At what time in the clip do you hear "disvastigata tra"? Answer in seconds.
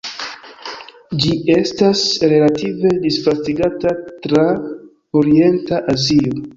3.05-4.45